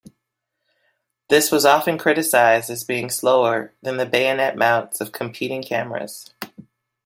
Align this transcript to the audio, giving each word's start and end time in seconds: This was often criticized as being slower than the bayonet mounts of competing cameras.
This 1.29 1.51
was 1.51 1.63
often 1.63 1.99
criticized 1.99 2.71
as 2.71 2.83
being 2.83 3.11
slower 3.11 3.71
than 3.83 3.97
the 3.97 4.05
bayonet 4.07 4.57
mounts 4.57 4.99
of 4.99 5.11
competing 5.11 5.61
cameras. 5.61 6.33